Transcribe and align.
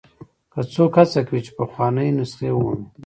که 0.53 0.61
څوک 0.73 0.93
هڅه 0.99 1.21
کوي 1.27 1.41
چې 1.45 1.51
پخوانۍ 1.57 2.09
نسخې 2.17 2.49
ومومي. 2.53 2.85